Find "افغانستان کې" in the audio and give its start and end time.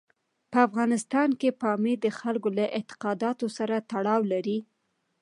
0.67-1.57